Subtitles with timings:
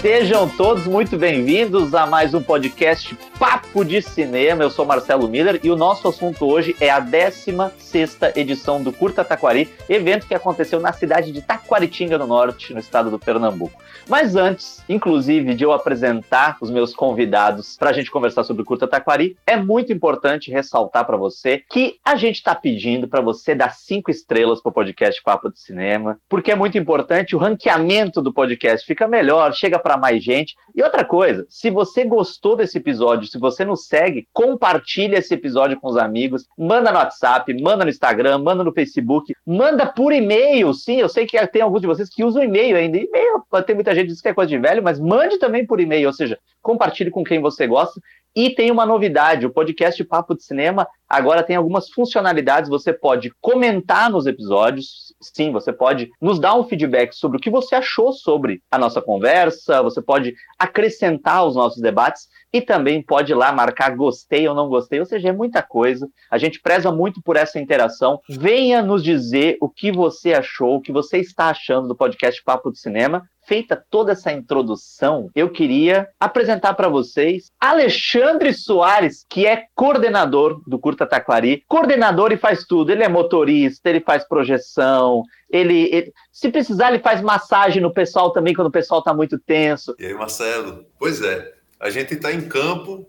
[0.00, 4.62] Sejam todos muito bem-vindos a mais um podcast Papo de Cinema.
[4.62, 9.24] Eu sou Marcelo Miller e o nosso assunto hoje é a 16 edição do Curta
[9.24, 13.80] Taquari, evento que aconteceu na cidade de Taquaritinga, no norte, no estado do Pernambuco.
[14.06, 18.64] Mas antes, inclusive, de eu apresentar os meus convidados para a gente conversar sobre o
[18.66, 23.54] Curta Taquari, é muito importante ressaltar para você que a gente está pedindo para você
[23.54, 28.20] dar cinco estrelas para o podcast Papo de Cinema, porque é muito importante, o ranqueamento
[28.20, 30.54] do podcast fica melhor, chega para mais gente.
[30.74, 35.78] E outra coisa, se você gostou desse episódio, se você nos segue, compartilha esse episódio
[35.80, 40.72] com os amigos, manda no WhatsApp, manda no Instagram, manda no Facebook, manda por e-mail.
[40.74, 42.98] Sim, eu sei que tem alguns de vocês que usam e-mail ainda.
[42.98, 45.80] E-mail, tem muita gente que diz que é coisa de velho, mas mande também por
[45.80, 48.00] e-mail, ou seja, compartilhe com quem você gosta.
[48.34, 52.70] E tem uma novidade: o podcast Papo de Cinema agora tem algumas funcionalidades.
[52.70, 57.50] Você pode comentar nos episódios, sim, você pode nos dar um feedback sobre o que
[57.50, 63.32] você achou sobre a nossa conversa, você pode acrescentar aos nossos debates e também pode
[63.32, 66.08] ir lá marcar gostei ou não gostei, ou seja, é muita coisa.
[66.30, 68.20] A gente preza muito por essa interação.
[68.28, 72.70] Venha nos dizer o que você achou, o que você está achando do podcast Papo
[72.70, 79.64] de Cinema feita toda essa introdução, eu queria apresentar para vocês Alexandre Soares, que é
[79.74, 81.64] coordenador do Curta Taquari.
[81.66, 82.92] Coordenador e faz tudo.
[82.92, 88.32] Ele é motorista, ele faz projeção, ele, ele, se precisar, ele faz massagem no pessoal
[88.32, 89.96] também quando o pessoal está muito tenso.
[89.98, 90.86] E aí, Marcelo?
[90.96, 93.04] Pois é, a gente está em campo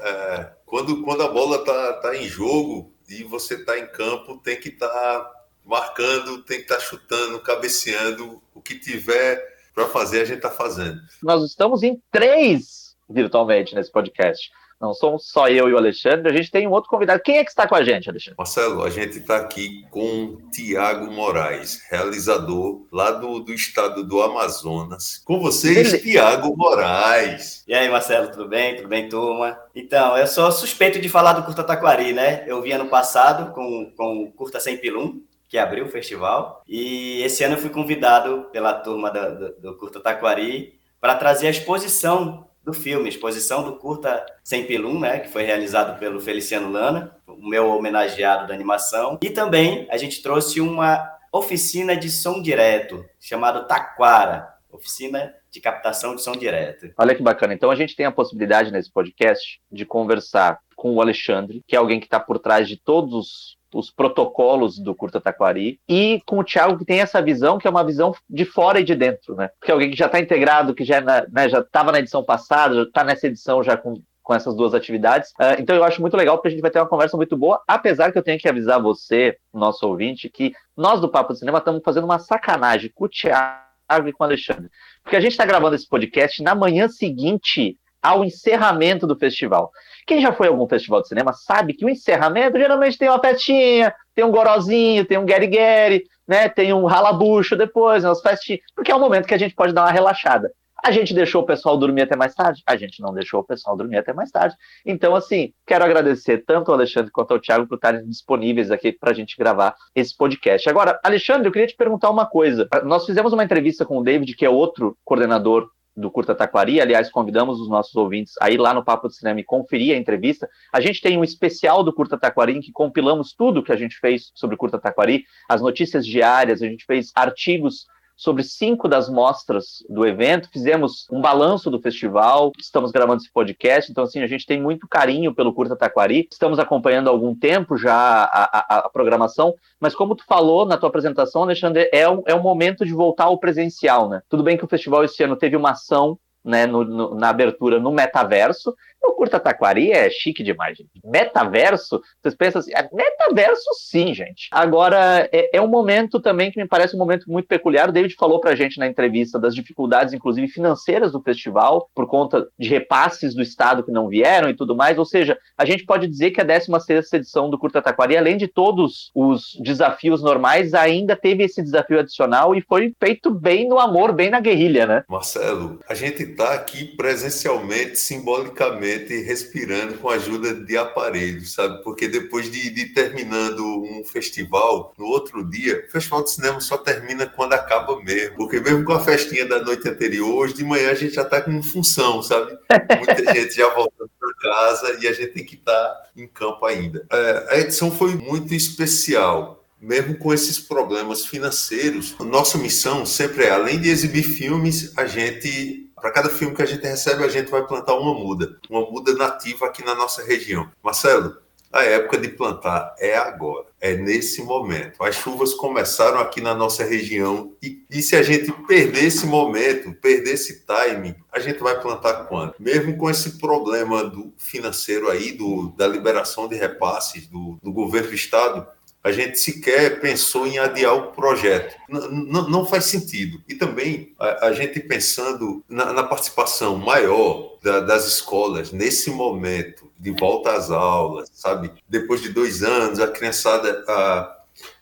[0.00, 4.60] é, quando, quando a bola está tá em jogo e você está em campo, tem
[4.60, 5.32] que estar tá
[5.64, 10.50] marcando, tem que estar tá chutando, cabeceando, o que tiver para fazer, a gente está
[10.50, 11.00] fazendo.
[11.22, 14.50] Nós estamos em três virtualmente nesse podcast.
[14.80, 17.20] Não somos só eu e o Alexandre, a gente tem um outro convidado.
[17.20, 18.36] Quem é que está com a gente, Alexandre?
[18.38, 25.20] Marcelo, a gente está aqui com Tiago Moraes, realizador lá do, do estado do Amazonas.
[25.24, 26.02] Com vocês, Ele...
[26.02, 27.64] Tiago Moraes.
[27.66, 28.76] E aí, Marcelo, tudo bem?
[28.76, 29.58] Tudo bem, turma?
[29.74, 32.44] Então, eu sou suspeito de falar do Curta Taquari, né?
[32.46, 36.62] Eu vi ano passado com, com o Curta Sem Pilum, que abriu o festival.
[36.66, 41.46] E esse ano eu fui convidado pela turma do, do, do Curta Taquari para trazer
[41.46, 46.70] a exposição do filme, exposição do Curta Sem Pilum, né, que foi realizado pelo Feliciano
[46.70, 49.18] Lana, o meu homenageado da animação.
[49.22, 56.14] E também a gente trouxe uma oficina de som direto, chamado Taquara, oficina de captação
[56.14, 56.92] de som direto.
[56.98, 57.54] Olha que bacana.
[57.54, 61.78] Então a gente tem a possibilidade nesse podcast de conversar com o Alexandre, que é
[61.78, 66.44] alguém que está por trás de todos os protocolos do Curta Taquari, e com o
[66.44, 69.50] Thiago que tem essa visão, que é uma visão de fora e de dentro, né?
[69.58, 72.24] Porque é alguém que já está integrado, que já é né, já estava na edição
[72.24, 75.30] passada, já está nessa edição já com com essas duas atividades.
[75.30, 77.62] Uh, então eu acho muito legal porque a gente vai ter uma conversa muito boa,
[77.66, 81.56] apesar que eu tenho que avisar você, nosso ouvinte, que nós do Papo do Cinema
[81.56, 84.68] estamos fazendo uma sacanagem com o Thiago e com o Alexandre.
[85.02, 89.70] Porque a gente está gravando esse podcast na manhã seguinte ao encerramento do festival.
[90.06, 93.20] Quem já foi a algum festival de cinema sabe que o encerramento geralmente tem uma
[93.20, 96.48] festinha, tem um gorozinho, tem um guerigueri, né?
[96.48, 99.82] Tem um ralabucho depois, umas festinhas, porque é um momento que a gente pode dar
[99.82, 100.50] uma relaxada.
[100.84, 102.62] A gente deixou o pessoal dormir até mais tarde?
[102.64, 104.54] A gente não deixou o pessoal dormir até mais tarde.
[104.86, 109.10] Então, assim, quero agradecer tanto ao Alexandre quanto ao Thiago por estarem disponíveis aqui para
[109.10, 110.68] a gente gravar esse podcast.
[110.70, 112.68] Agora, Alexandre, eu queria te perguntar uma coisa.
[112.84, 116.80] Nós fizemos uma entrevista com o David, que é outro coordenador do Curta Taquari.
[116.80, 119.98] Aliás, convidamos os nossos ouvintes a ir lá no Papo de Cinema e conferir a
[119.98, 120.48] entrevista.
[120.72, 123.98] A gente tem um especial do Curta Taquari em que compilamos tudo que a gente
[123.98, 127.86] fez sobre o Curta Taquari, as notícias diárias, a gente fez artigos
[128.18, 133.92] sobre cinco das mostras do evento, fizemos um balanço do festival, estamos gravando esse podcast,
[133.92, 137.76] então assim, a gente tem muito carinho pelo Curta Taquari, estamos acompanhando há algum tempo
[137.76, 142.24] já a, a, a programação, mas como tu falou na tua apresentação, Alexandre, é um,
[142.26, 144.20] é momento de voltar ao presencial, né?
[144.28, 147.78] Tudo bem que o festival esse ano teve uma ação né, no, no, na abertura
[147.78, 148.74] no metaverso,
[149.08, 150.90] o Curta Taquari é chique demais, gente.
[151.04, 154.48] Metaverso, vocês pensam assim, é metaverso sim, gente.
[154.52, 157.88] Agora, é, é, um momento também que me parece um momento muito peculiar.
[157.88, 162.46] O David falou pra gente na entrevista das dificuldades, inclusive financeiras do festival, por conta
[162.58, 164.98] de repasses do Estado que não vieram e tudo mais.
[164.98, 168.48] Ou seja, a gente pode dizer que a 16 edição do Curta Taquari, além de
[168.48, 174.12] todos os desafios normais, ainda teve esse desafio adicional e foi feito bem no amor,
[174.12, 175.04] bem na guerrilha, né?
[175.08, 181.82] Marcelo, a gente tá aqui presencialmente, simbolicamente respirando com a ajuda de aparelhos, sabe?
[181.82, 186.76] Porque depois de, de, terminando um festival, no outro dia, o festival de cinema só
[186.76, 188.36] termina quando acaba mesmo.
[188.36, 191.40] Porque mesmo com a festinha da noite anterior, hoje de manhã a gente já está
[191.40, 192.56] com função, sabe?
[192.96, 196.64] Muita gente já voltando para casa e a gente tem que estar tá em campo
[196.66, 197.06] ainda.
[197.10, 203.50] É, a edição foi muito especial mesmo com esses problemas financeiros, nossa missão sempre é,
[203.50, 207.50] além de exibir filmes, a gente Para cada filme que a gente recebe, a gente
[207.50, 210.70] vai plantar uma muda, uma muda nativa aqui na nossa região.
[210.82, 211.36] Marcelo,
[211.72, 215.02] a época de plantar é agora, é nesse momento.
[215.02, 219.92] As chuvas começaram aqui na nossa região e, e, se a gente perder esse momento,
[219.92, 222.54] perder esse timing, a gente vai plantar quando?
[222.58, 228.08] Mesmo com esse problema do financeiro aí, do, da liberação de repasses do, do governo
[228.08, 228.66] do estado,
[229.08, 231.74] a gente sequer pensou em adiar o projeto.
[231.88, 233.42] N não faz sentido.
[233.48, 239.90] E também a, a gente pensando na, na participação maior da, das escolas nesse momento
[239.98, 241.72] de volta às aulas, sabe?
[241.88, 243.84] Depois de dois anos, a criançada.
[243.88, 244.34] A,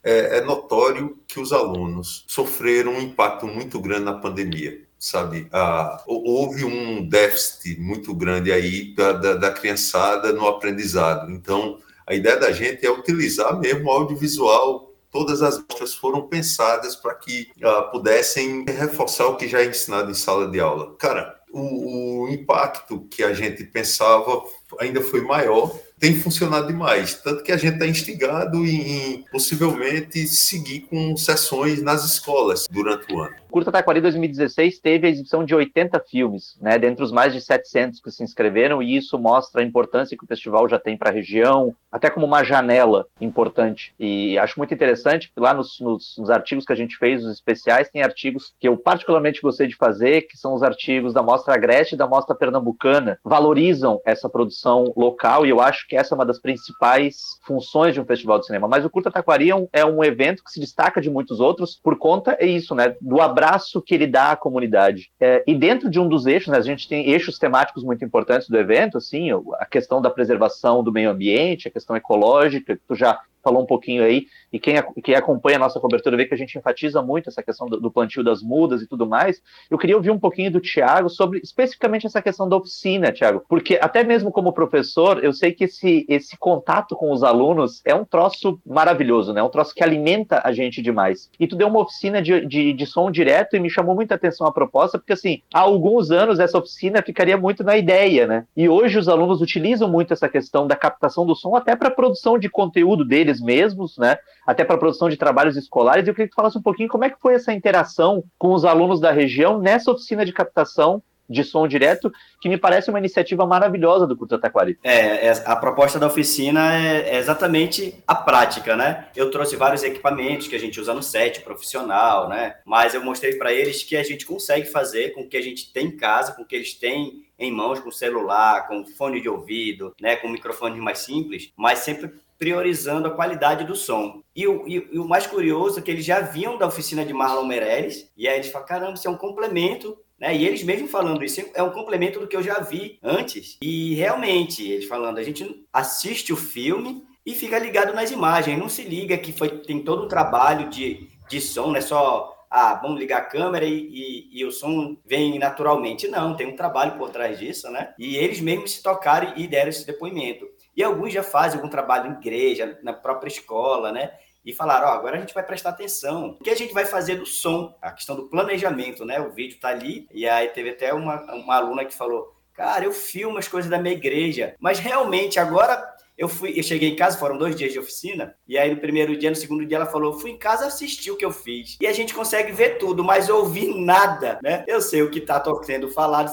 [0.02, 5.46] é, é notório que os alunos sofreram um impacto muito grande na pandemia sabe?
[5.52, 11.30] Ah, houve um déficit muito grande aí da, da, da, criançada no aprendizado.
[11.30, 14.92] Então, a ideia da gente é utilizar mesmo o audiovisual.
[15.10, 20.10] Todas as mostras foram pensadas para que uh, pudessem reforçar o que já é ensinado
[20.10, 20.94] em sala de aula.
[20.96, 24.42] Cara, o, o impacto que a gente pensava
[24.78, 27.14] ainda foi maior tem funcionado demais.
[27.14, 33.20] Tanto que a gente está instigado em, possivelmente seguir com sessões nas escolas durante o
[33.20, 33.34] ano.
[33.48, 37.40] O Curta Taquari 2016 teve a exibição de 80 filmes, né, dentre os mais de
[37.40, 41.08] 700 que se inscreveram, e isso mostra a importância que o festival já tem para
[41.08, 43.94] a região, até como uma janela importante.
[43.98, 47.88] E acho muito interessante, lá nos, nos, nos, artigos que a gente fez, os especiais,
[47.88, 51.94] tem artigos que eu particularmente gostei de fazer, que são os artigos da Mostra Agreste
[51.94, 56.26] e da Mostra Pernambucana, valorizam essa produção local, e eu acho que essa é uma
[56.26, 58.68] das principais funções de um festival de cinema.
[58.68, 61.78] Mas o Curta Taquari é um, é um evento que se destaca de muitos outros
[61.82, 65.10] por conta, é isso, né, do abraço que ele dá à comunidade.
[65.20, 68.48] É, e dentro de um dos eixos, né, a gente tem eixos temáticos muito importantes
[68.48, 72.94] do evento, assim, a questão da preservação do meio ambiente, a questão ecológica, que tu
[72.94, 76.36] já falou um pouquinho aí, e quem, quem acompanha a nossa cobertura vê que a
[76.36, 79.40] gente enfatiza muito essa questão do, do plantio das mudas e tudo mais.
[79.70, 83.78] Eu queria ouvir um pouquinho do Tiago sobre especificamente essa questão da oficina, Tiago, porque
[83.80, 88.04] até mesmo como professor, eu sei que esse, esse contato com os alunos é um
[88.04, 89.40] troço maravilhoso, né?
[89.40, 91.30] É um troço que alimenta a gente demais.
[91.38, 94.46] E tu deu uma oficina de, de, de som direto e me chamou muita atenção
[94.46, 98.46] a proposta, porque assim, há alguns anos essa oficina ficaria muito na ideia, né?
[98.56, 102.38] E hoje os alunos utilizam muito essa questão da captação do som até para produção
[102.38, 104.16] de conteúdo deles eles mesmos, né?
[104.46, 106.06] Até para a produção de trabalhos escolares.
[106.06, 108.52] E eu queria que tu falasse um pouquinho como é que foi essa interação com
[108.52, 112.98] os alunos da região nessa oficina de captação de som direto, que me parece uma
[112.98, 114.78] iniciativa maravilhosa do Curta Taquari.
[114.82, 119.08] É, é, a proposta da oficina é, é, exatamente a prática, né?
[119.14, 122.56] Eu trouxe vários equipamentos que a gente usa no set profissional, né?
[122.64, 125.72] Mas eu mostrei para eles que a gente consegue fazer com o que a gente
[125.72, 129.28] tem em casa, com o que eles têm em mãos, com celular, com fone de
[129.28, 130.16] ouvido, né?
[130.16, 134.22] Com microfones mais simples, mas sempre priorizando a qualidade do som.
[134.34, 137.12] E o, e, e o, mais curioso é que eles já vinham da oficina de
[137.12, 140.34] Marlon Meirelles, e aí eles falam, caramba, isso é um complemento, né?
[140.34, 143.56] E eles mesmo falando isso é um complemento do que eu já vi antes.
[143.60, 148.68] E realmente, eles falando, a gente assiste o filme e fica ligado nas imagens, não
[148.68, 152.74] se liga que foi, tem todo um trabalho de, de som, não é só ah,
[152.74, 156.08] vamos ligar a câmera e, e, e, o som vem naturalmente.
[156.08, 157.92] Não, tem um trabalho por trás disso, né?
[157.98, 160.46] E eles mesmos se tocaram e deram esse depoimento.
[160.76, 164.12] E alguns já fazem algum trabalho em igreja, na própria escola, né?
[164.44, 166.36] E falaram, ó, oh, agora a gente vai prestar atenção.
[166.38, 167.76] O que a gente vai fazer do som?
[167.82, 169.18] A questão do planejamento, né?
[169.20, 172.92] O vídeo tá ali, e aí teve até uma, uma aluna que falou, cara, eu
[172.92, 175.82] filmo as coisas da minha igreja, mas realmente agora
[176.16, 179.16] eu fui, eu cheguei em casa, foram dois dias de oficina, e aí no primeiro
[179.18, 181.76] dia, no segundo dia, ela falou: fui em casa assistir o que eu fiz.
[181.78, 184.64] E a gente consegue ver tudo, mas ouvir nada, né?
[184.66, 186.32] Eu sei o que está sendo falado,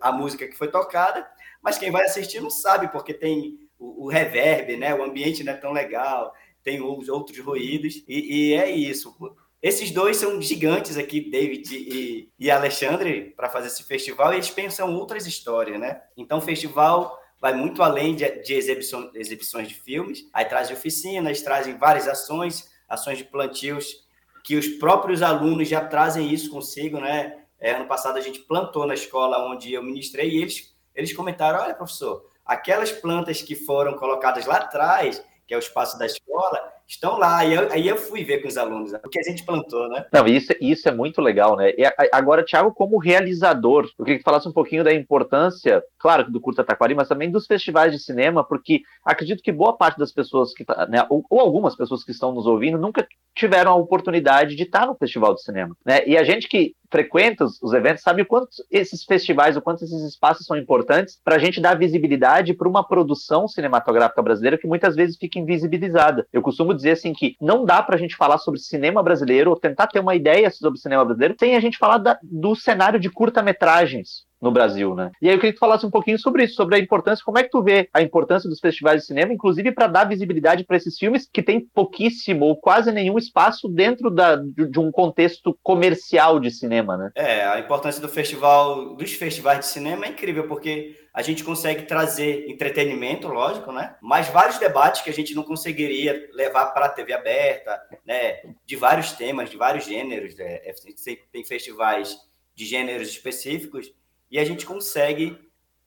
[0.00, 1.24] a música que foi tocada,
[1.62, 4.94] mas quem vai assistir não sabe, porque tem o, o reverb, né?
[4.94, 9.14] O ambiente não é tão legal, tem os outros ruídos, e, e é isso.
[9.62, 14.50] Esses dois são gigantes aqui, David e, e Alexandre, para fazer esse festival, e eles
[14.50, 16.00] pensam outras histórias, né?
[16.16, 21.42] Então, o festival vai muito além de, de exibição, exibições de filmes, aí traz oficinas,
[21.42, 24.08] trazem várias ações, ações de plantios,
[24.44, 27.36] que os próprios alunos já trazem isso consigo, né?
[27.58, 31.60] É, ano passado a gente plantou na escola onde eu ministrei e eles eles comentaram:
[31.60, 36.72] olha, professor, aquelas plantas que foram colocadas lá atrás, que é o espaço da escola,
[36.90, 37.44] estão lá.
[37.44, 40.04] E eu, aí eu fui ver com os alunos o que a gente plantou, né?
[40.12, 41.70] Não, isso, isso é muito legal, né?
[41.70, 46.40] E agora, Thiago, como realizador, eu queria que falasse um pouquinho da importância, claro, do
[46.40, 50.52] Curta Taquari, mas também dos festivais de cinema, porque acredito que boa parte das pessoas
[50.52, 54.56] que, tá, né, ou, ou algumas pessoas que estão nos ouvindo, nunca tiveram a oportunidade
[54.56, 56.06] de estar no festival de cinema, né?
[56.06, 60.02] E a gente que frequenta os eventos sabe o quanto esses festivais, o quanto esses
[60.02, 64.96] espaços são importantes para a gente dar visibilidade para uma produção cinematográfica brasileira que muitas
[64.96, 66.26] vezes fica invisibilizada.
[66.32, 69.56] Eu costumo dizer assim que não dá para a gente falar sobre cinema brasileiro ou
[69.56, 73.10] tentar ter uma ideia sobre cinema brasileiro sem a gente falar da, do cenário de
[73.10, 75.10] curta-metragens no Brasil, né?
[75.20, 77.38] E aí eu queria que tu falasse um pouquinho sobre isso, sobre a importância, como
[77.38, 80.76] é que tu vê a importância dos festivais de cinema, inclusive para dar visibilidade para
[80.76, 85.56] esses filmes que têm pouquíssimo ou quase nenhum espaço dentro da, de, de, um contexto
[85.62, 87.10] comercial de cinema, né?
[87.14, 91.82] É, a importância do festival, dos festivais de cinema é incrível, porque a gente consegue
[91.82, 93.96] trazer entretenimento, lógico, né?
[94.00, 98.40] Mas vários debates que a gente não conseguiria levar para a TV aberta, né?
[98.64, 100.36] De vários temas, de vários gêneros.
[100.36, 100.60] Né?
[101.32, 102.16] Tem festivais
[102.54, 103.92] de gêneros específicos
[104.30, 105.38] e a gente consegue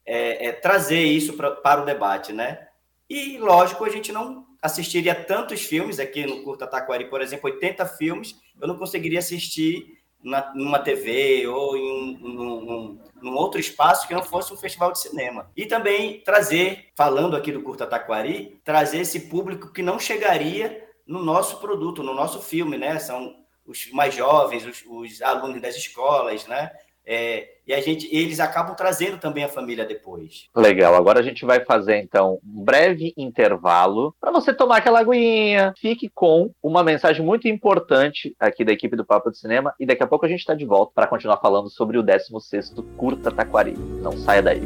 [0.04, 2.68] é, é, trazer isso pra, para o debate, né?
[3.08, 7.84] E, lógico, a gente não assistiria tantos filmes aqui no Curta Taquari, por exemplo, 80
[7.86, 14.14] filmes, eu não conseguiria assistir na, numa TV ou em um, num, outro espaço que
[14.14, 15.50] não fosse um festival de cinema.
[15.54, 21.22] E também trazer, falando aqui do Curta Taquari, trazer esse público que não chegaria no
[21.22, 22.98] nosso produto, no nosso filme, né?
[22.98, 23.36] São
[23.66, 26.70] os mais jovens, os, os alunos das escolas, né?
[27.06, 30.48] É, e a gente, eles acabam trazendo também a família depois.
[30.54, 30.94] Legal.
[30.94, 35.72] Agora a gente vai fazer então um breve intervalo para você tomar aquela aguinha.
[35.78, 40.02] Fique com uma mensagem muito importante aqui da equipe do Papo de Cinema e daqui
[40.02, 43.74] a pouco a gente está de volta para continuar falando sobre o 16º Curta Taquari.
[43.76, 44.62] Não saia daí.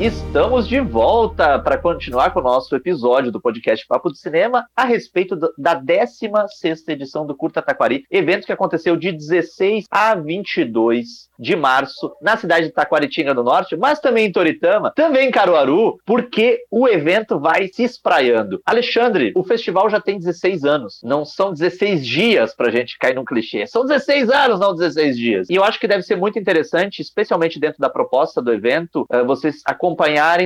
[0.00, 4.84] Estamos de volta para continuar com o nosso episódio do podcast Papo de Cinema a
[4.84, 11.56] respeito da 16 edição do Curta Taquari, evento que aconteceu de 16 a 22 de
[11.56, 16.60] março na cidade de Taquaritinga do Norte, mas também em Toritama, também em Caruaru, porque
[16.70, 18.60] o evento vai se espraiando.
[18.64, 23.14] Alexandre, o festival já tem 16 anos, não são 16 dias para a gente cair
[23.14, 25.50] num clichê, são 16 anos, não 16 dias.
[25.50, 29.24] E eu acho que deve ser muito interessante, especialmente dentro da proposta do evento, eh,
[29.24, 29.81] vocês acompanharem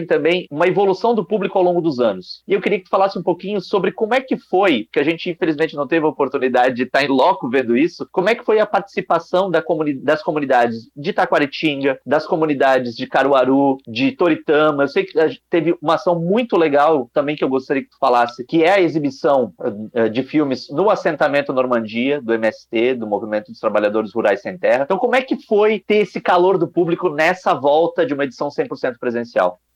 [0.07, 2.43] também uma evolução do público ao longo dos anos.
[2.47, 5.05] E eu queria que tu falasse um pouquinho sobre como é que foi, que a
[5.05, 8.45] gente infelizmente não teve a oportunidade de estar em loco vendo isso, como é que
[8.45, 14.85] foi a participação da comuni das comunidades de Taquaritinga, das comunidades de Caruaru, de Toritama.
[14.85, 15.13] Eu sei que
[15.51, 18.81] teve uma ação muito legal também que eu gostaria que tu falasse, que é a
[18.81, 24.59] exibição uh, de filmes no assentamento Normandia, do MST, do Movimento dos Trabalhadores Rurais Sem
[24.59, 24.85] Terra.
[24.85, 28.49] Então, como é que foi ter esse calor do público nessa volta de uma edição
[28.49, 29.26] 100% presencial?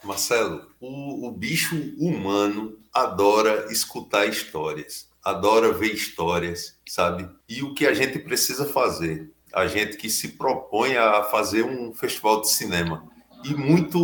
[0.02, 7.28] Marcelo, o, o bicho humano adora escutar histórias, adora ver histórias, sabe?
[7.48, 9.30] E o que a gente precisa fazer?
[9.52, 13.04] A gente que se propõe a fazer um festival de cinema.
[13.44, 13.98] E muito,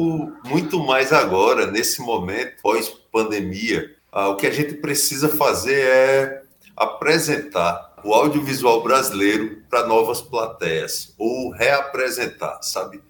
[0.44, 6.42] muito mais agora, nesse momento, pós-pandemia, ah, o que a gente precisa fazer é
[6.76, 13.00] apresentar o audiovisual brasileiro para novas plateias, ou reapresentar, sabe?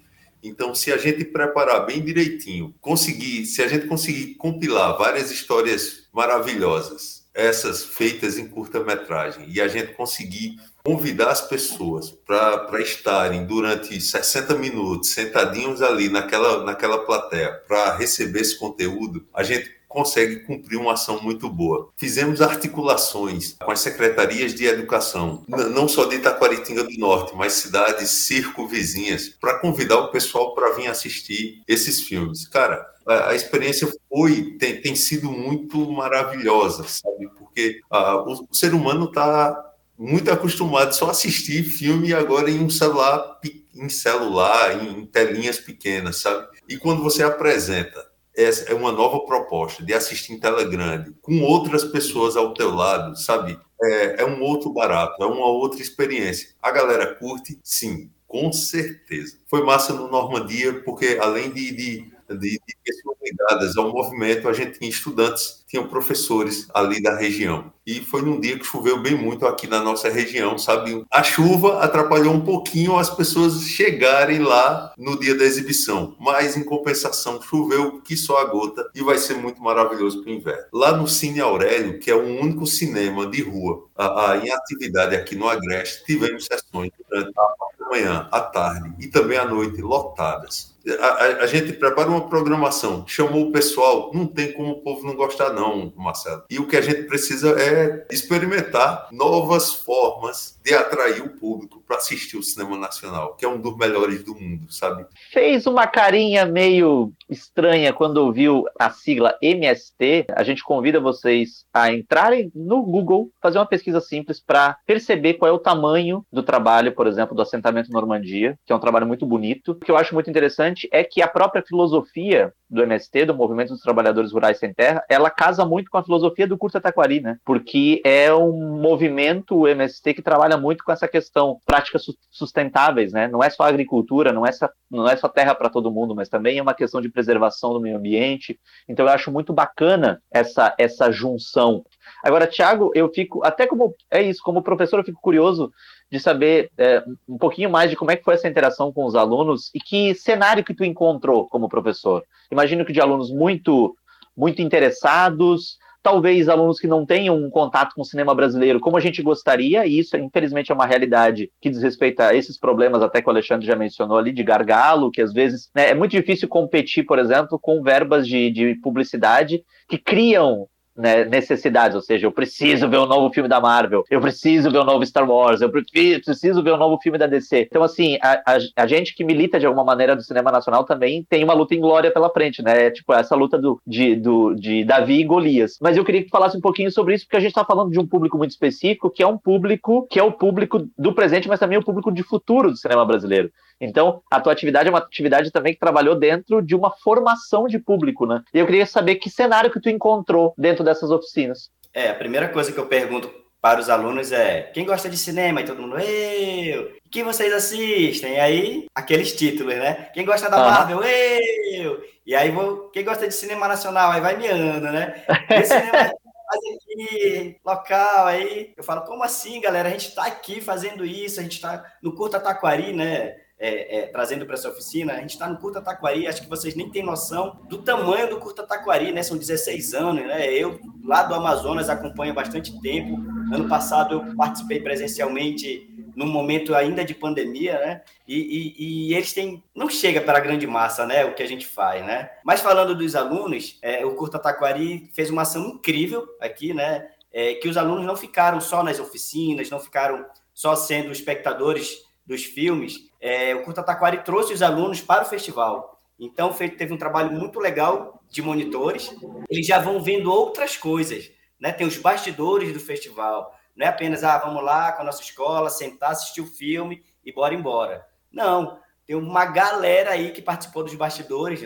[0.46, 6.04] Então, se a gente preparar bem direitinho, conseguir, se a gente conseguir compilar várias histórias
[6.12, 14.00] maravilhosas, essas feitas em curta-metragem, e a gente conseguir convidar as pessoas para estarem durante
[14.00, 20.76] 60 minutos sentadinhos ali naquela, naquela plateia para receber esse conteúdo, a gente consegue cumprir
[20.76, 21.88] uma ação muito boa.
[21.96, 28.10] Fizemos articulações com as secretarias de educação, não só de Itaquaritinga do Norte, mas cidades
[28.10, 32.46] circunvizinhas, para convidar o pessoal para vir assistir esses filmes.
[32.46, 37.30] Cara, a, experiência foi tem, tem sido muito maravilhosa, sabe?
[37.38, 42.62] Porque uh, o, o ser humano está muito acostumado só a assistir filme agora em
[42.62, 43.40] um celular
[43.76, 46.48] em celular, em telinhas pequenas, sabe?
[46.68, 48.05] E quando você apresenta
[48.36, 53.16] é uma nova proposta de assistir em tela grande, com outras pessoas ao teu lado,
[53.16, 53.58] sabe?
[53.82, 56.50] É, é, um outro barato, é uma outra experiência.
[56.62, 58.10] A galera curte, sim.
[58.26, 59.38] Com certeza.
[59.46, 64.52] Foi massa no Normandia, porque além de, de de, de pessoas ligadas ao movimento, a
[64.52, 67.72] gente tinha estudantes, tinham professores ali da região.
[67.86, 71.04] E foi num dia que choveu bem muito aqui na nossa região, sabe?
[71.10, 76.64] A chuva atrapalhou um pouquinho as pessoas chegarem lá no dia da exibição, mas em
[76.64, 80.64] compensação choveu que só a gota e vai ser muito maravilhoso para o inverno.
[80.72, 85.14] Lá no Cine Aurélio, que é o único cinema de rua a, a, em atividade
[85.14, 90.75] aqui no Agreste, tivemos sessões durante a manhã, à tarde e também à noite lotadas
[91.00, 95.14] a, a, gente prepara uma programação, chamou o pessoal, não tem como o povo não
[95.14, 96.44] gostar, não, Marcelo.
[96.48, 101.96] E o que a gente precisa é experimentar novas formas de atrair o público para
[101.96, 105.06] assistir o cinema nacional, que é um dos melhores do mundo, sabe?
[105.32, 110.26] Fez uma carinha meio estranha quando ouviu a sigla MST.
[110.34, 115.48] A gente convida vocês a entrarem no Google, fazer uma pesquisa simples para perceber qual
[115.48, 119.26] é o tamanho do trabalho, por exemplo, do assentamento Normandia, que é um trabalho muito
[119.26, 119.74] bonito.
[119.76, 123.68] Que eu acho muito interessante interessante é que a própria filosofia do MST, do Movimento
[123.68, 127.38] dos Trabalhadores Rurais Sem Terra, ela casa muito com a filosofia do Curso Taquari, né?
[127.44, 133.28] Porque é um movimento, o MST, que trabalha muito com essa questão práticas sustentáveis, né?
[133.28, 136.28] Não é só agricultura, não é só, não é só terra para todo mundo, mas
[136.28, 138.58] também é uma questão de preservação do meio ambiente.
[138.88, 141.84] Então eu acho muito bacana essa, essa junção.
[142.22, 145.72] Agora, Tiago, eu fico, até como, é isso, como professor, eu fico curioso
[146.10, 149.14] de saber é, um pouquinho mais de como é que foi essa interação com os
[149.14, 152.24] alunos e que cenário que tu encontrou como professor.
[152.50, 153.96] Imagino que de alunos muito,
[154.36, 159.00] muito interessados, talvez alunos que não tenham um contato com o cinema brasileiro como a
[159.00, 163.20] gente gostaria, e isso infelizmente é uma realidade que diz respeito a esses problemas até
[163.20, 166.46] que o Alexandre já mencionou ali, de gargalo, que às vezes né, é muito difícil
[166.46, 172.32] competir, por exemplo, com verbas de, de publicidade que criam né, necessidades, ou seja, eu
[172.32, 175.60] preciso ver um novo filme da Marvel, eu preciso ver o um novo Star Wars,
[175.60, 177.68] eu preciso ver um novo filme da DC.
[177.70, 181.24] Então, assim, a, a, a, gente que milita de alguma maneira do cinema nacional também
[181.28, 182.90] tem uma luta em glória pela frente, né?
[182.90, 185.78] Tipo, essa luta do, de, do, de Davi e Golias.
[185.80, 187.98] Mas eu queria que falasse um pouquinho sobre isso, porque a gente está falando de
[187.98, 191.60] um público muito específico, que é um público que é o público do presente, mas
[191.60, 193.50] também o público de futuro do cinema brasileiro.
[193.80, 197.78] Então, a tua atividade é uma atividade também que trabalhou dentro de uma formação de
[197.78, 198.42] público, né?
[198.52, 201.70] E eu queria saber que cenário que tu encontrou dentro dessas oficinas.
[201.92, 205.60] É, a primeira coisa que eu pergunto para os alunos é quem gosta de cinema?
[205.60, 206.94] E todo mundo, eu!
[207.10, 208.34] Quem vocês assistem?
[208.34, 210.10] E aí, aqueles títulos, né?
[210.14, 211.02] Quem gosta da Marvel?
[211.02, 212.02] Eu!
[212.26, 214.10] E aí, vou, quem gosta de cinema nacional?
[214.10, 215.22] Aí vai miando, né?
[215.50, 216.12] E cinema
[216.48, 219.88] aqui, local, aí eu falo, como assim, galera?
[219.88, 223.36] A gente está aqui fazendo isso, a gente está no Curta Taquari, né?
[223.58, 226.74] É, é, trazendo para essa oficina, a gente está no Curta Taquari, acho que vocês
[226.74, 229.22] nem têm noção do tamanho do Curta Taquari, né?
[229.22, 230.52] São 16 anos, né?
[230.52, 233.16] Eu, lá do Amazonas, acompanho bastante tempo.
[233.52, 238.02] Ano passado eu participei presencialmente num momento ainda de pandemia, né?
[238.26, 239.62] E, e, e, eles têm.
[239.74, 241.24] Não chega para a grande massa, né?
[241.24, 242.30] O que a gente faz, né?
[242.44, 247.08] Mas falando dos alunos, é, o Curta Taquari fez uma ação incrível aqui, né?
[247.32, 252.44] É, que os alunos não ficaram só nas oficinas, não ficaram só sendo espectadores dos
[252.44, 256.00] filmes, é, o Curta Taquari trouxe os alunos para o festival.
[256.16, 259.12] Então, teve um trabalho muito legal de monitores.
[259.50, 261.28] Eles já vão vendo outras coisas,
[261.60, 261.72] né?
[261.72, 263.52] Tem os bastidores do festival.
[263.74, 267.32] Não é apenas, ah, vamos lá com a nossa escola, sentar, assistir o filme e
[267.32, 268.06] bora embora.
[268.30, 271.60] Não, tem uma galera aí que participou dos bastidores,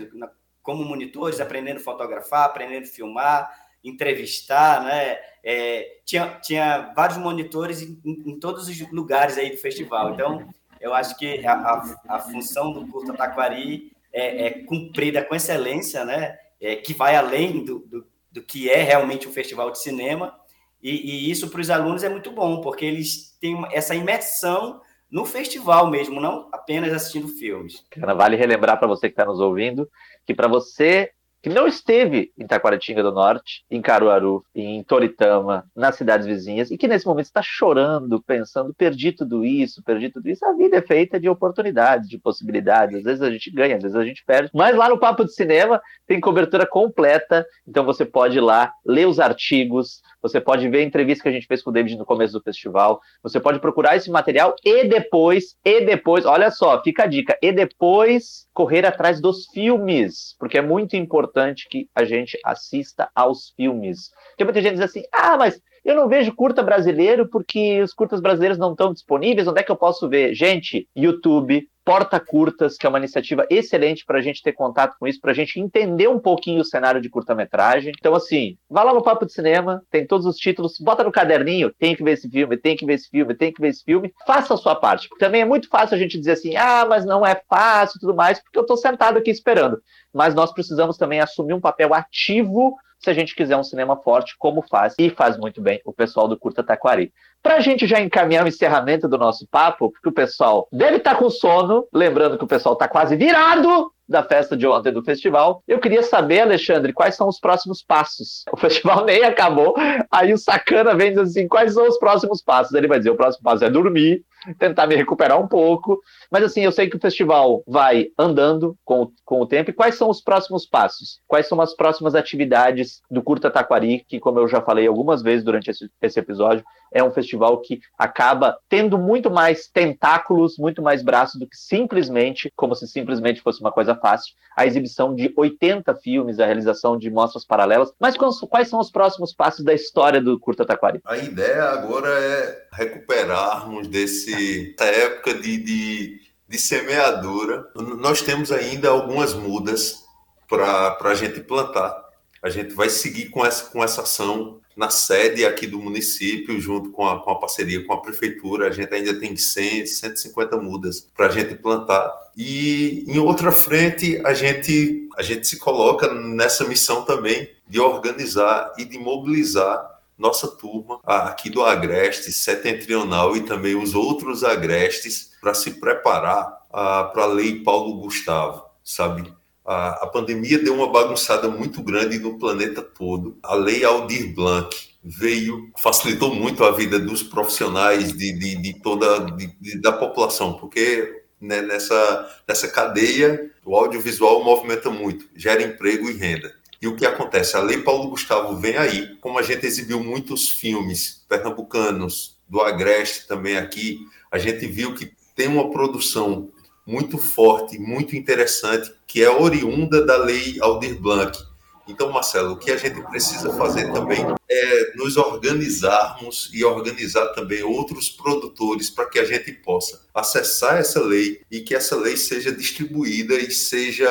[0.62, 3.50] como monitores, aprendendo fotografar, aprendendo filmar,
[3.84, 5.18] entrevistar, né?
[5.44, 10.14] É, tinha, tinha vários monitores em, em, todos os lugares aí do festival.
[10.14, 10.48] Então,
[10.80, 16.04] eu acho que a, a, a função do curso Taquari é, é, cumprida com excelência,
[16.04, 16.36] né?
[16.60, 20.34] É, que vai além do, do, do, que é realmente um festival de cinema.
[20.82, 25.24] E, e isso para os alunos é muito bom, porque eles têm essa imersão no
[25.24, 27.84] festival mesmo, não apenas assistindo filmes.
[28.16, 29.90] Vale relembrar para você que está nos ouvindo
[30.26, 31.10] que para você
[31.42, 36.76] que não esteve em Taquaritinga do Norte, em Caruaru, em Toritama, nas cidades vizinhas, e
[36.76, 40.44] que nesse momento está chorando, pensando, perdi tudo isso, perdi tudo isso.
[40.44, 42.98] A vida é feita de oportunidades, de possibilidades.
[42.98, 44.50] Às vezes a gente ganha, às vezes a gente perde.
[44.54, 49.06] Mas lá no Papo de Cinema tem cobertura completa, então você pode ir lá, ler
[49.06, 52.04] os artigos, você pode ver a entrevista que a gente fez com o David no
[52.04, 57.04] começo do festival, você pode procurar esse material e depois, e depois, olha só, fica
[57.04, 62.38] a dica, e depois correr atrás dos filmes, porque é muito importante que a gente
[62.44, 64.10] assista aos filmes.
[64.30, 68.20] Porque muita gente diz assim: ah, mas eu não vejo curta brasileiro porque os curtas
[68.20, 69.48] brasileiros não estão disponíveis.
[69.48, 70.34] Onde é que eu posso ver?
[70.34, 75.20] Gente, YouTube, porta-curtas, que é uma iniciativa excelente para a gente ter contato com isso,
[75.20, 77.92] para a gente entender um pouquinho o cenário de curta-metragem.
[77.98, 81.74] Então, assim, vá lá no Papo de Cinema, tem todos os títulos, bota no caderninho,
[81.76, 84.14] tem que ver esse filme, tem que ver esse filme, tem que ver esse filme,
[84.24, 85.08] faça a sua parte.
[85.08, 88.00] Porque também é muito fácil a gente dizer assim, ah, mas não é fácil e
[88.00, 89.82] tudo mais, porque eu estou sentado aqui esperando.
[90.14, 94.36] Mas nós precisamos também assumir um papel ativo se a gente quiser um cinema forte,
[94.38, 97.12] como faz, e faz muito bem o pessoal do Curta Taquari.
[97.42, 101.14] Para a gente já encaminhar o encerramento do nosso papo, porque o pessoal deve estar
[101.14, 105.02] tá com sono, lembrando que o pessoal está quase virado da festa de ontem do
[105.02, 105.62] festival.
[105.66, 108.44] Eu queria saber, Alexandre, quais são os próximos passos.
[108.52, 109.74] O festival nem acabou,
[110.10, 112.74] aí o sacana vem dizer assim: quais são os próximos passos?
[112.74, 114.22] Ele vai dizer: o próximo passo é dormir,
[114.58, 116.00] tentar me recuperar um pouco.
[116.30, 119.70] Mas assim, eu sei que o festival vai andando com, com o tempo.
[119.70, 121.20] E quais são os próximos passos?
[121.26, 125.44] Quais são as próximas atividades do Curta Taquari, que, como eu já falei algumas vezes
[125.44, 131.02] durante esse, esse episódio, é um festival que acaba tendo muito mais tentáculos, muito mais
[131.02, 135.94] braços do que simplesmente, como se simplesmente fosse uma coisa fácil, a exibição de 80
[135.96, 137.92] filmes, a realização de mostras paralelas.
[137.98, 141.00] Mas quais são os próximos passos da história do Curta Taquari?
[141.04, 147.66] A ideia agora é recuperarmos desse, dessa época de, de, de semeadura.
[147.74, 150.04] Nós temos ainda algumas mudas
[150.48, 152.10] para a gente plantar.
[152.42, 156.90] A gente vai seguir com essa, com essa ação na sede aqui do município, junto
[156.90, 158.68] com a, com a parceria com a prefeitura.
[158.68, 162.12] A gente ainda tem 100, 150 mudas para a gente plantar.
[162.36, 168.72] E em outra frente, a gente, a gente se coloca nessa missão também de organizar
[168.78, 175.54] e de mobilizar nossa turma aqui do Agreste Setentrional e também os outros agrestes para
[175.54, 179.32] se preparar para a Lei Paulo Gustavo, sabe?
[179.70, 183.38] A, a pandemia deu uma bagunçada muito grande no planeta todo.
[183.40, 189.30] A Lei Aldir Blanc veio, facilitou muito a vida dos profissionais de, de, de toda
[189.30, 196.10] de, de, da população, porque né, nessa, nessa cadeia o audiovisual movimenta muito, gera emprego
[196.10, 196.52] e renda.
[196.82, 197.56] E o que acontece?
[197.56, 203.28] A Lei Paulo Gustavo vem aí, como a gente exibiu muitos filmes pernambucanos, do Agreste
[203.28, 204.00] também aqui,
[204.32, 206.50] a gente viu que tem uma produção
[206.90, 211.38] muito forte, muito interessante, que é oriunda da Lei Aldir Blanc.
[211.86, 217.62] Então, Marcelo, o que a gente precisa fazer também é nos organizarmos e organizar também
[217.62, 222.52] outros produtores para que a gente possa acessar essa lei e que essa lei seja
[222.52, 224.08] distribuída e seja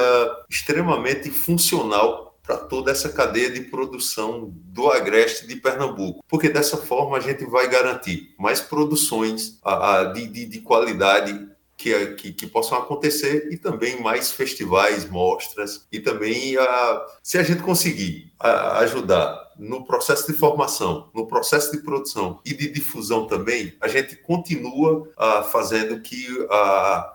[0.50, 7.16] extremamente funcional para toda essa cadeia de produção do agreste de Pernambuco, porque dessa forma
[7.16, 9.60] a gente vai garantir mais produções
[10.16, 11.48] de, de, qualidade
[11.80, 17.44] que, que, que, possam acontecer e também mais festivais, mostras e também a, se a
[17.44, 23.28] gente conseguir a, ajudar no processo de formação, no processo de produção e de difusão
[23.28, 26.28] também, a gente continua uh, fazendo que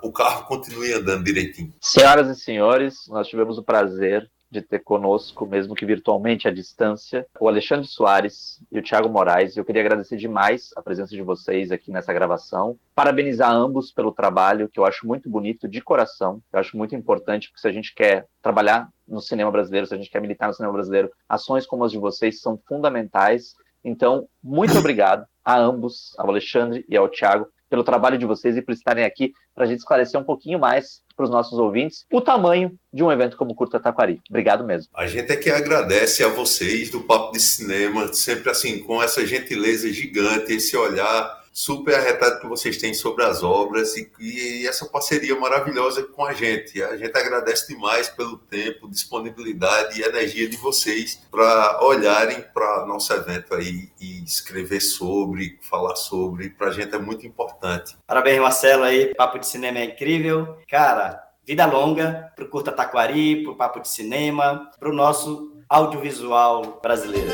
[0.02, 1.72] o carro continue andando direitinho.
[1.80, 7.26] Senhoras e senhores, nós tivemos o prazer de ter conosco, mesmo que virtualmente à distância,
[7.40, 9.56] o Alexandre Soares e o Thiago Moraes.
[9.56, 12.78] Eu queria agradecer demais a presença de vocês aqui nessa gravação.
[12.94, 16.40] Parabenizar ambos pelo trabalho, que eu acho muito bonito, de coração.
[16.52, 19.96] Eu acho muito importante, porque se a gente quer trabalhar no cinema brasileiro, se a
[19.96, 23.54] gente quer militar no cinema brasileiro, ações como as de vocês são fundamentais.
[23.84, 28.62] Então, muito obrigado a ambos, ao Alexandre e ao Thiago, pelo trabalho de vocês e
[28.62, 32.20] por estarem aqui para a gente esclarecer um pouquinho mais para os nossos ouvintes o
[32.20, 34.20] tamanho de um evento como o Curta Taquari.
[34.30, 34.88] Obrigado mesmo.
[34.94, 39.26] A gente é que agradece a vocês do Papo de Cinema, sempre assim, com essa
[39.26, 44.86] gentileza gigante, esse olhar super arretado que vocês têm sobre as obras e, e, essa
[44.86, 46.82] parceria maravilhosa com a gente.
[46.82, 53.12] A gente agradece demais pelo tempo, disponibilidade e energia de vocês para olharem para nosso
[53.12, 56.50] evento aí e escrever sobre, falar sobre.
[56.50, 57.96] Para a gente é muito importante.
[58.04, 59.14] Parabéns, Marcelo, aí.
[59.14, 60.58] Papo de cinema é incrível.
[60.68, 65.54] Cara, vida longa para o Curta Taquari, para o Papo de Cinema, para o nosso
[65.68, 67.30] audiovisual brasileiro.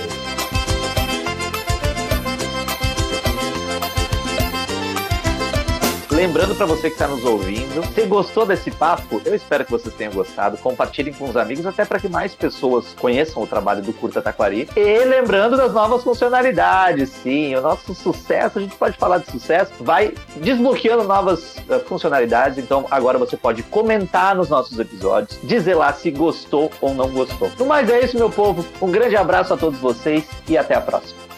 [6.21, 9.95] Lembrando para você que está nos ouvindo, se gostou desse papo, eu espero que vocês
[9.95, 10.59] tenham gostado.
[10.59, 14.69] Compartilhem com os amigos, até para que mais pessoas conheçam o trabalho do Curta Taquari.
[14.77, 19.73] E lembrando das novas funcionalidades, sim, o nosso sucesso, a gente pode falar de sucesso,
[19.81, 22.59] vai desbloqueando novas uh, funcionalidades.
[22.59, 27.51] Então agora você pode comentar nos nossos episódios, dizer lá se gostou ou não gostou.
[27.59, 28.63] No mais é isso, meu povo.
[28.83, 31.30] Um grande abraço a todos vocês e até a próxima.